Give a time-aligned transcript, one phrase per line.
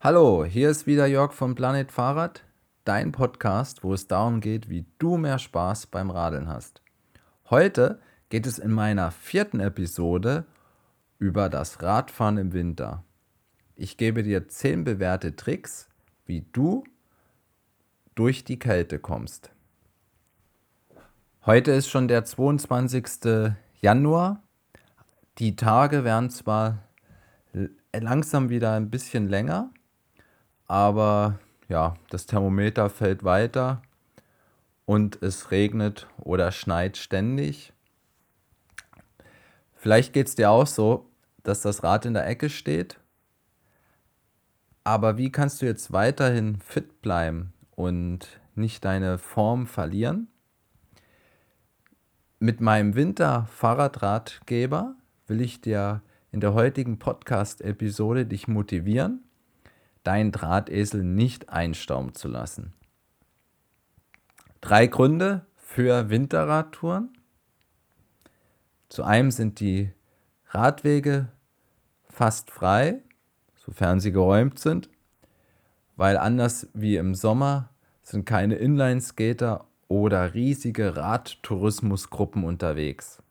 [0.00, 2.44] Hallo, hier ist wieder Jörg von Planet Fahrrad,
[2.84, 6.82] dein Podcast, wo es darum geht, wie du mehr Spaß beim Radeln hast.
[7.50, 10.44] Heute geht es in meiner vierten Episode
[11.18, 13.02] über das Radfahren im Winter.
[13.74, 15.88] Ich gebe dir zehn bewährte Tricks,
[16.26, 16.84] wie du
[18.14, 19.50] durch die Kälte kommst.
[21.44, 23.52] Heute ist schon der 22.
[23.80, 24.44] Januar.
[25.38, 26.84] Die Tage werden zwar
[27.92, 29.72] langsam wieder ein bisschen länger,
[30.68, 31.38] aber
[31.68, 33.82] ja, das Thermometer fällt weiter
[34.84, 37.72] und es regnet oder schneit ständig.
[39.74, 41.06] Vielleicht geht es dir auch so,
[41.42, 42.98] dass das Rad in der Ecke steht.
[44.84, 50.28] Aber wie kannst du jetzt weiterhin fit bleiben und nicht deine Form verlieren?
[52.38, 54.94] Mit meinem Winter-Fahrradratgeber
[55.26, 59.27] will ich dir in der heutigen Podcast-Episode dich motivieren,
[60.08, 62.72] deinen Drahtesel nicht einstauben zu lassen.
[64.62, 67.12] Drei Gründe für Winterradtouren.
[68.88, 69.92] Zu einem sind die
[70.46, 71.28] Radwege
[72.08, 73.02] fast frei,
[73.54, 74.88] sofern sie geräumt sind,
[75.96, 77.68] weil anders wie im Sommer
[78.02, 83.22] sind keine Inlineskater oder riesige Radtourismusgruppen unterwegs.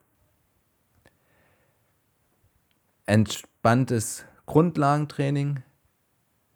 [3.08, 5.64] Entspanntes Grundlagentraining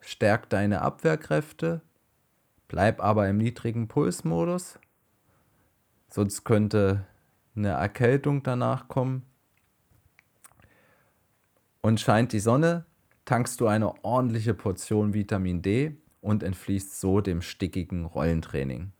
[0.02, 1.80] stärkt deine Abwehrkräfte,
[2.68, 4.78] bleib aber im niedrigen Pulsmodus,
[6.10, 7.06] sonst könnte
[7.56, 9.24] eine Erkältung danach kommen.
[11.80, 12.84] Und scheint die Sonne,
[13.24, 18.92] tankst du eine ordentliche Portion Vitamin D und entfließt so dem stickigen Rollentraining.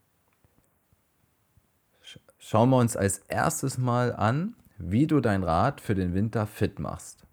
[2.38, 6.80] Schauen wir uns als erstes mal an, wie du dein Rad für den Winter fit
[6.80, 7.24] machst.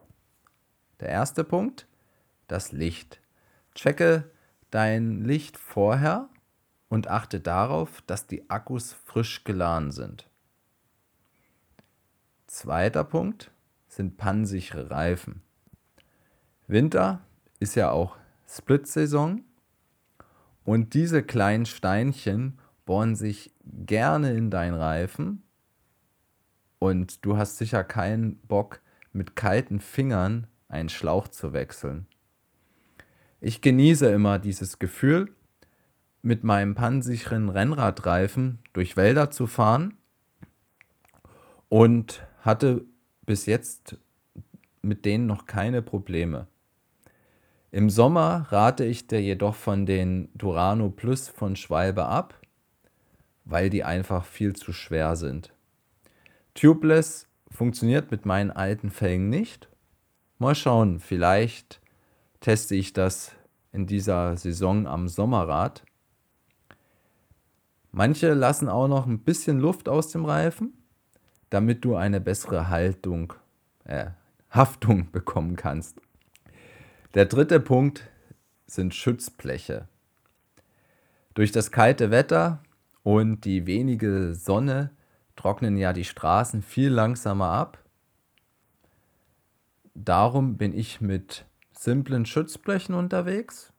[1.00, 1.88] Der erste Punkt,
[2.47, 3.20] das Licht.
[3.80, 4.30] Checke
[4.72, 6.27] dein Licht vorher
[6.89, 10.30] und achte darauf, dass die Akkus frisch geladen sind.
[12.45, 13.51] Zweiter Punkt
[13.88, 15.44] sind pannsichere Reifen.
[16.68, 17.22] Winter
[17.62, 18.18] ist ja auch
[18.50, 19.45] Split-Saison
[20.66, 25.44] und diese kleinen Steinchen bohren sich gerne in deinen Reifen
[26.79, 28.81] und du hast sicher keinen Bock
[29.13, 32.09] mit kalten Fingern einen Schlauch zu wechseln.
[33.41, 35.33] Ich genieße immer dieses Gefühl,
[36.22, 39.95] mit meinem pannensicheren Rennradreifen durch Wälder zu fahren
[41.69, 42.83] und hatte
[43.25, 43.97] bis jetzt
[44.81, 46.47] mit denen noch keine Probleme.
[47.72, 52.33] Im Sommer rate ich dir jedoch von den Durano Plus von Schwalbe ab,
[53.45, 55.53] weil die einfach viel zu schwer sind.
[56.56, 59.69] Tubeless funktioniert mit meinen alten Felgen nicht.
[60.39, 61.79] Mal schauen, vielleicht
[62.39, 63.31] teste ich das
[63.72, 65.83] in dieser Saison am Sommerrad.
[67.91, 70.73] Manche lassen auch noch ein bisschen Luft aus dem Reifen
[71.50, 73.33] damit du eine bessere Haltung,
[73.85, 74.07] äh,
[74.50, 76.00] Haftung bekommen kannst.
[77.13, 78.07] Der dritte Punkt
[78.67, 79.88] sind Schutzbleche.
[81.33, 82.61] Durch das kalte Wetter
[83.03, 84.91] und die wenige Sonne
[85.35, 87.79] trocknen ja die Straßen viel langsamer ab.
[89.95, 91.45] Darum bin ich mit
[91.79, 93.72] simplen Schutzblechen unterwegs.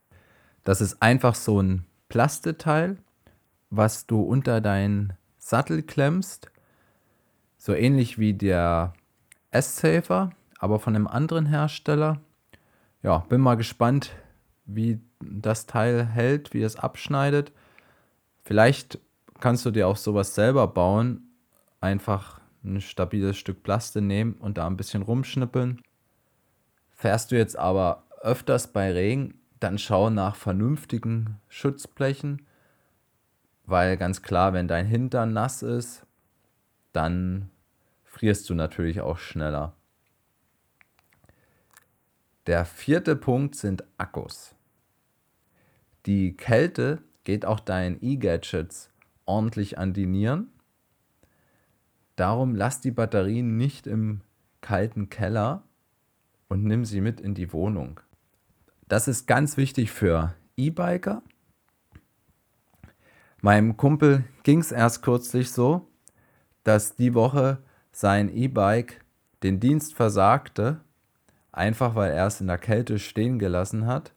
[0.65, 2.99] Das ist einfach so ein Plasteteil,
[3.71, 6.51] was du unter deinen Sattel klemmst
[7.61, 8.95] so ähnlich wie der
[9.51, 12.21] S-Safer, aber von einem anderen Hersteller.
[13.03, 14.13] Ja, bin mal gespannt,
[14.65, 17.53] wie das Teil hält, wie es abschneidet.
[18.45, 18.99] Vielleicht
[19.41, 21.35] kannst du dir auch sowas selber bauen.
[21.83, 25.83] Einfach ein stabiles Stück Plaste nehmen und da ein bisschen rumschnippeln.
[27.01, 32.47] Fährst du jetzt aber öfters bei Regen, dann schau nach vernünftigen Schutzblechen,
[33.65, 36.05] weil ganz klar, wenn dein Hintern nass ist,
[36.93, 37.49] dann
[38.05, 39.73] frierst du natürlich auch schneller.
[42.47, 44.55] Der vierte Punkt sind Akkus.
[46.05, 48.91] Die Kälte geht auch deinen E-Gadgets
[49.25, 50.53] ordentlich an die Nieren.
[52.17, 54.21] Darum lass die Batterien nicht im
[54.61, 55.65] kalten Keller
[56.51, 58.01] und nimm sie mit in die Wohnung.
[58.89, 61.23] Das ist ganz wichtig für E-Biker.
[63.41, 65.89] Meinem Kumpel ging es erst kürzlich so,
[66.65, 67.59] dass die Woche
[67.93, 69.01] sein E-Bike
[69.45, 70.81] den Dienst versagte,
[71.53, 74.13] einfach weil er es in der Kälte stehen gelassen hat.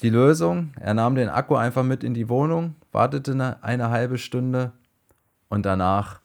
[0.00, 4.18] Die Lösung, er nahm den Akku einfach mit in die Wohnung, wartete eine, eine halbe
[4.18, 4.72] Stunde
[5.48, 6.20] und danach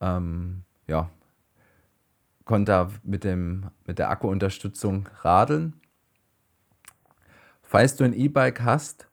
[0.00, 1.10] ähm, ja,
[2.44, 5.80] konnte er mit, dem, mit der Akkuunterstützung radeln.
[7.62, 9.08] Falls du ein E-Bike hast,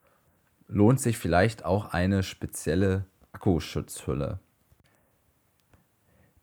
[0.68, 4.40] lohnt sich vielleicht auch eine spezielle Akkuschutzhülle.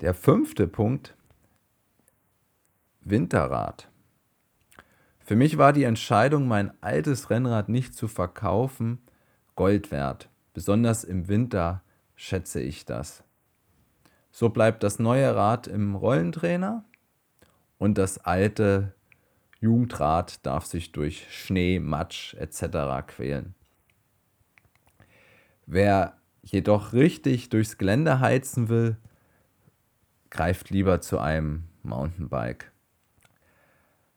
[0.01, 1.17] Der fünfte Punkt,
[3.01, 3.91] Winterrad.
[5.21, 9.03] Für mich war die Entscheidung, mein altes Rennrad nicht zu verkaufen,
[9.57, 10.31] Gold wert.
[10.55, 11.83] Besonders im Winter
[12.15, 13.25] schätze ich das.
[14.39, 16.85] So bleibt das neue Rad im Rollentrainer
[17.77, 18.95] und das alte
[19.59, 23.05] Jugendrad darf sich durch Schnee, Matsch etc.
[23.09, 23.57] quälen.
[25.67, 28.97] Wer jedoch richtig durchs Gelände heizen will,
[30.31, 32.71] greift lieber zu einem Mountainbike.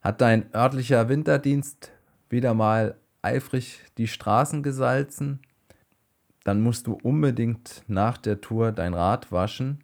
[0.02, 1.92] Hat dein örtlicher Winterdienst
[2.30, 5.40] wieder mal eifrig die Straßen gesalzen,
[6.44, 9.84] dann musst du unbedingt nach der Tour dein Rad waschen.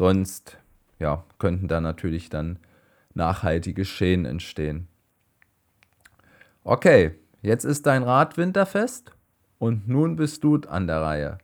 [0.00, 0.56] Sonst
[0.98, 2.58] ja, könnten da natürlich dann
[3.12, 4.88] nachhaltige Schäden entstehen.
[6.64, 9.12] Okay, jetzt ist dein Rad winterfest
[9.58, 11.36] und nun bist du an der Reihe.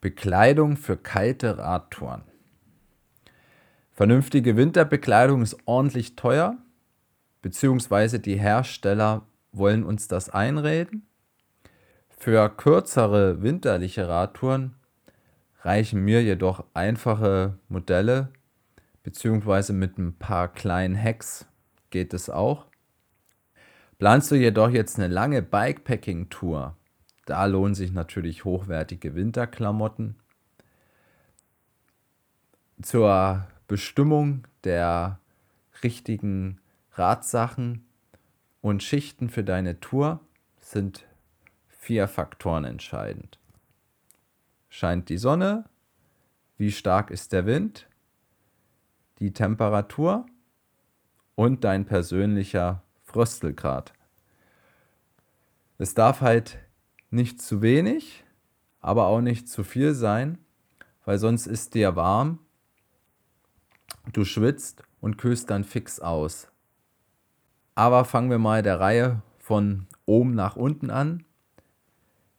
[0.00, 2.22] Bekleidung für kalte Radtouren.
[3.90, 6.58] Vernünftige Winterbekleidung ist ordentlich teuer,
[7.42, 11.08] beziehungsweise die Hersteller wollen uns das einreden.
[12.08, 14.76] Für kürzere winterliche Radtouren
[15.64, 18.28] reichen mir jedoch einfache Modelle,
[19.02, 21.46] beziehungsweise mit ein paar kleinen Hacks
[21.90, 22.66] geht es auch.
[23.98, 26.76] Planst du jedoch jetzt eine lange Bikepacking-Tour,
[27.26, 30.16] da lohnen sich natürlich hochwertige Winterklamotten.
[32.82, 35.20] Zur Bestimmung der
[35.82, 36.60] richtigen
[36.92, 37.86] Radsachen
[38.60, 40.20] und Schichten für deine Tour
[40.58, 41.06] sind
[41.68, 43.38] vier Faktoren entscheidend.
[44.76, 45.66] Scheint die Sonne?
[46.56, 47.88] Wie stark ist der Wind?
[49.20, 50.26] Die Temperatur
[51.36, 53.92] und dein persönlicher Fröstelgrad.
[55.78, 56.58] Es darf halt
[57.10, 58.24] nicht zu wenig,
[58.80, 60.38] aber auch nicht zu viel sein,
[61.04, 62.40] weil sonst ist dir warm,
[64.12, 66.48] du schwitzt und kühlst dann fix aus.
[67.76, 71.22] Aber fangen wir mal der Reihe von oben nach unten an.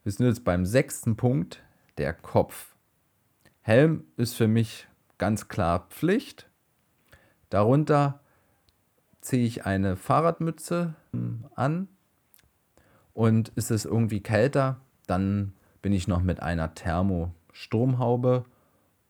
[0.03, 1.64] Wir sind jetzt beim sechsten Punkt,
[1.97, 2.75] der Kopf.
[3.62, 4.88] Helm ist für mich
[5.18, 6.50] ganz klar Pflicht.
[7.50, 8.19] Darunter
[9.21, 11.88] ziehe ich eine Fahrradmütze hm, an
[13.13, 18.45] und ist es irgendwie kälter, dann bin ich noch mit einer Thermo-Sturmhaube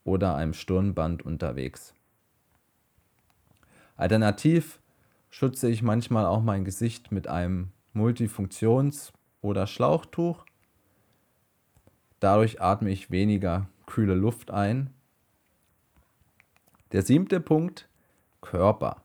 [0.04, 1.92] oder einem Stirnband unterwegs.
[3.96, 4.80] Alternativ
[5.28, 9.12] schütze ich manchmal auch mein Gesicht mit einem Multifunktions-
[9.42, 10.45] oder Schlauchtuch.
[12.20, 14.90] Dadurch atme ich weniger kühle Luft ein.
[16.92, 17.88] Der siebte Punkt,
[18.40, 19.02] Körper.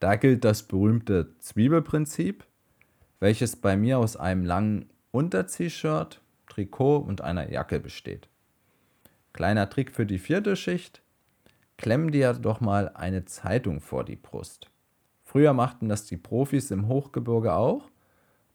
[0.00, 2.44] Da gilt das berühmte Zwiebelprinzip,
[3.20, 8.28] welches bei mir aus einem langen Unter-T-Shirt, Trikot und einer Jacke besteht.
[9.32, 11.02] Kleiner Trick für die vierte Schicht.
[11.76, 14.70] Klemm dir doch mal eine Zeitung vor die Brust.
[15.24, 17.90] Früher machten das die Profis im Hochgebirge auch,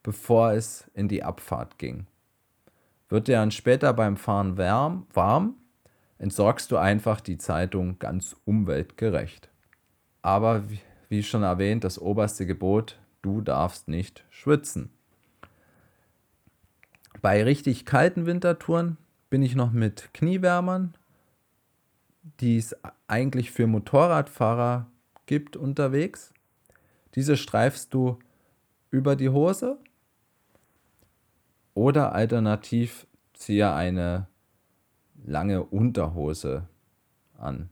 [0.01, 2.07] bevor es in die Abfahrt ging.
[3.13, 5.57] Wird dir dann später beim Fahren warm, warm,
[6.17, 9.49] entsorgst du einfach die Zeitung ganz umweltgerecht.
[10.23, 10.63] Aber
[11.09, 14.89] wie schon erwähnt, das oberste Gebot, du darfst nicht schwitzen.
[17.21, 18.97] Bei richtig kalten Wintertouren
[19.29, 20.95] bin ich noch mit Kniewärmern,
[22.39, 24.87] die es eigentlich für Motorradfahrer
[25.27, 26.33] gibt, unterwegs.
[27.13, 28.17] Diese streifst du
[28.89, 29.77] über die Hose
[31.73, 34.27] oder alternativ ziehe eine
[35.25, 36.67] lange Unterhose
[37.37, 37.69] an.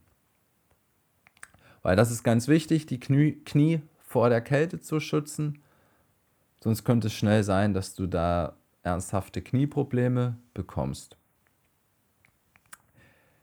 [1.81, 5.62] Weil das ist ganz wichtig, die Knie, Knie vor der Kälte zu schützen.
[6.60, 11.17] Sonst könnte es schnell sein, dass du da ernsthafte Knieprobleme bekommst.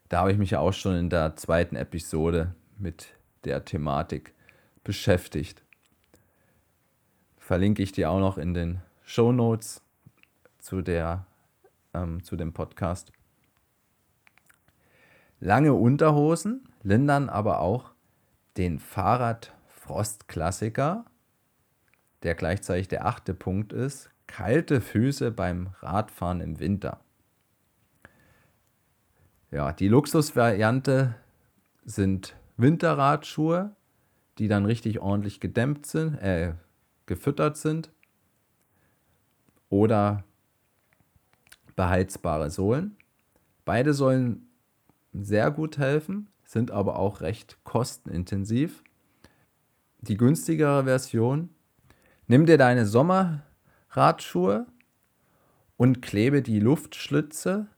[0.09, 3.09] Da habe ich mich ja auch schon in der zweiten Episode mit
[3.45, 4.35] der Thematik
[4.85, 5.63] beschäftigt.
[7.37, 9.83] Verlinke ich dir auch noch in den Show Notes
[10.59, 13.11] zu, ähm, zu dem Podcast.
[15.41, 17.93] Lange Unterhosen lindern aber auch
[18.57, 21.05] den Fahrradfrostklassiker,
[22.23, 26.99] der gleichzeitig der achte Punkt ist, kalte Füße beim Radfahren im Winter.
[29.51, 31.15] Ja, die Luxusvariante
[31.85, 33.77] sind Winterradschuhe,
[34.39, 36.55] die dann richtig ordentlich gedämmt sind, äh,
[37.07, 37.91] gefüttert sind.
[39.71, 40.25] Oder
[41.79, 42.97] beheizbare Sohlen.
[43.65, 44.49] Beide sollen
[45.15, 48.83] sehr gut helfen, sind aber auch recht kostenintensiv.
[50.01, 51.49] Die günstigere Version,
[52.31, 54.67] Nimm dir deine Sommerradschuhe
[55.79, 57.69] und klebe die Luftschlitze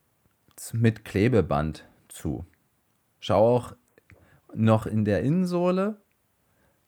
[0.73, 2.45] mit Klebeband zu.
[3.21, 3.76] Schau auch
[4.52, 5.99] noch in der Innensohle.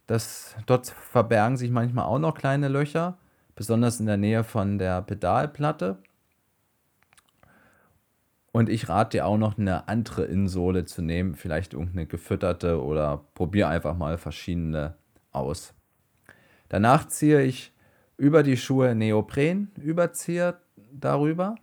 [0.08, 3.16] Das, dort verbergen sich manchmal auch noch kleine Löcher,
[3.54, 5.98] besonders in der Nähe von der Pedalplatte.
[8.52, 13.24] Und ich rate dir auch noch eine andere Innensohle zu nehmen, vielleicht irgendeine gefütterte oder
[13.34, 14.94] probier einfach mal verschiedene
[15.32, 15.74] aus.
[16.68, 17.72] Danach ziehe ich
[18.18, 20.58] über die Schuhe Neopren, überziehe
[20.92, 21.54] darüber.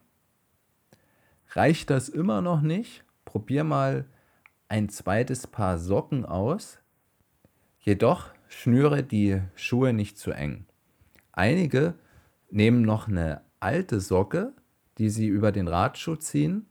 [1.51, 3.03] Reicht das immer noch nicht?
[3.23, 4.05] Probier mal
[4.67, 6.79] ein zweites Paar Socken aus.
[7.79, 10.65] Jedoch schnüre die Schuhe nicht zu eng.
[11.31, 11.93] Einige
[12.49, 14.53] nehmen noch eine alte Socke,
[14.97, 16.67] die sie über den Radschuh ziehen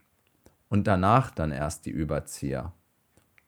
[0.69, 2.73] und danach dann erst die Überzieher.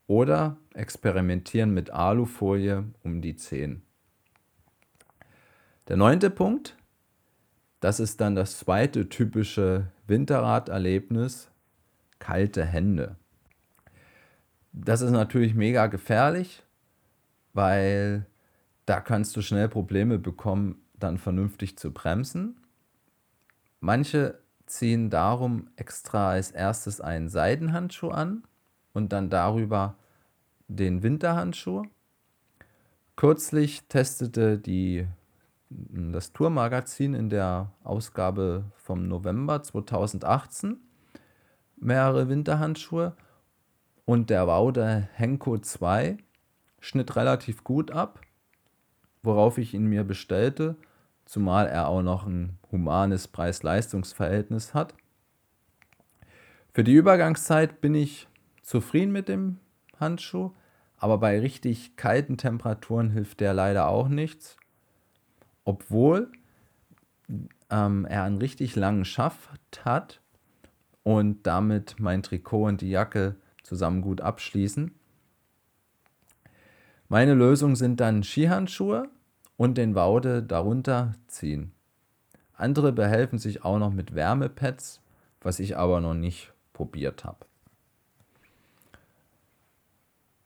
[0.06, 3.82] Oder experimentieren mit Alufolie um die Zehen.
[5.88, 6.76] Der neunte Punkt,
[7.80, 11.50] das ist dann das zweite typische Winterraderlebnis,
[12.18, 13.16] kalte Hände.
[14.72, 16.62] Das ist natürlich mega gefährlich,
[17.52, 18.26] weil
[18.86, 22.56] da kannst du schnell Probleme bekommen, dann vernünftig zu bremsen.
[23.80, 24.38] Manche
[24.70, 28.44] ziehen darum extra als erstes einen Seidenhandschuh an
[28.92, 29.96] und dann darüber
[30.68, 31.84] den Winterhandschuh.
[33.16, 35.06] Kürzlich testete die,
[35.68, 40.78] das Tourmagazin in der Ausgabe vom November 2018
[41.76, 43.14] mehrere Winterhandschuhe
[44.04, 46.18] und der Waude Henko 2
[46.80, 48.20] schnitt relativ gut ab,
[49.22, 50.76] worauf ich ihn mir bestellte
[51.24, 54.94] zumal er auch noch ein humanes Preis-Leistungs-Verhältnis hat.
[56.72, 58.28] Für die Übergangszeit bin ich
[58.62, 59.58] zufrieden mit dem
[59.98, 60.52] Handschuh,
[60.96, 64.56] aber bei richtig kalten Temperaturen hilft der leider auch nichts,
[65.64, 66.30] obwohl
[67.70, 70.20] ähm, er einen richtig langen Schaft hat
[71.02, 74.94] und damit mein Trikot und die Jacke zusammen gut abschließen.
[77.08, 79.08] Meine Lösung sind dann Skihandschuhe
[79.60, 81.72] und den Waude darunter ziehen.
[82.54, 85.02] Andere behelfen sich auch noch mit Wärmepads,
[85.42, 87.44] was ich aber noch nicht probiert habe.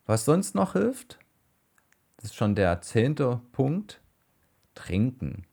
[0.04, 1.20] Was sonst noch hilft,
[2.16, 4.00] das ist schon der zehnte Punkt,
[4.74, 5.46] trinken.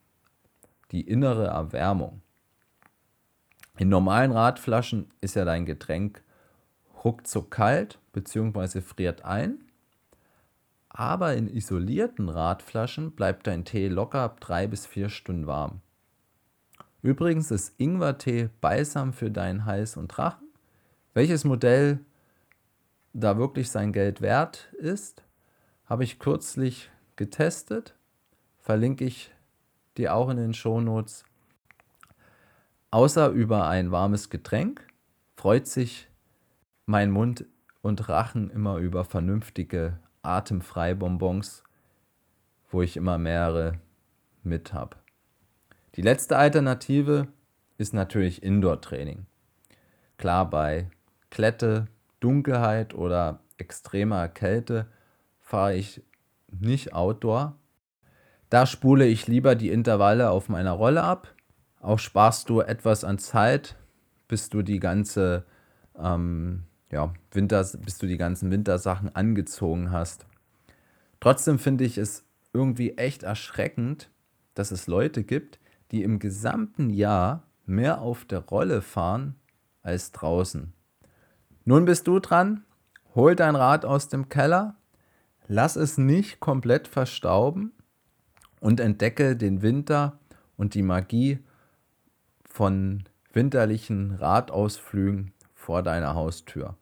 [0.89, 2.23] Die innere Erwärmung.
[3.77, 6.23] In normalen Radflaschen ist ja dein Getränk
[7.03, 8.81] ruckzuck kalt bzw.
[8.81, 9.63] friert ein
[10.93, 15.81] aber in isolierten Radflaschen bleibt dein Tee locker drei bis vier Stunden warm.
[17.01, 20.47] Übrigens ist Ingwertee balsam für deinen Hals und Rachen.
[21.13, 21.99] Welches Modell
[23.13, 25.23] da wirklich sein Geld wert ist,
[25.85, 27.95] habe ich kürzlich getestet.
[28.59, 29.31] Verlinke ich
[29.97, 31.23] dir auch in den Shownotes.
[32.91, 34.85] Außer über ein warmes Getränk
[35.35, 36.09] freut sich
[36.85, 37.45] mein Mund
[37.81, 41.63] und Rachen immer über vernünftige atemfrei Bonbons,
[42.69, 43.79] wo ich immer mehrere
[44.43, 44.97] mit habe.
[45.95, 47.27] Die letzte Alternative
[47.77, 49.25] ist natürlich Indoor-Training.
[50.17, 50.89] Klar, bei
[51.29, 51.87] Klette,
[52.19, 54.87] Dunkelheit oder extremer Kälte
[55.39, 56.03] fahre ich
[56.47, 57.57] nicht Outdoor.
[58.49, 61.33] Da spule ich lieber die Intervalle auf meiner Rolle ab.
[61.79, 63.75] Auch sparst du etwas an Zeit,
[64.27, 65.45] bis du die ganze
[65.97, 70.25] ähm, ja, Winter, bis du die ganzen Wintersachen angezogen hast.
[71.19, 74.09] Trotzdem finde ich es irgendwie echt erschreckend,
[74.53, 75.59] dass es Leute gibt,
[75.91, 79.35] die im gesamten Jahr mehr auf der Rolle fahren
[79.83, 80.73] als draußen.
[81.63, 82.63] Nun bist du dran,
[83.15, 84.75] hol dein Rad aus dem Keller,
[85.47, 87.71] lass es nicht komplett verstauben
[88.59, 90.19] und entdecke den Winter
[90.57, 91.39] und die Magie
[92.45, 96.75] von winterlichen Radausflügen vor deiner Haustür.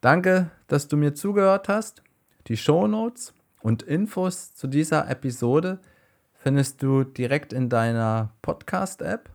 [0.00, 2.04] Danke, dass du mir zugehört hast.
[2.46, 5.80] Die Shownotes und Infos zu dieser Episode
[6.34, 9.28] findest du direkt in deiner Podcast-App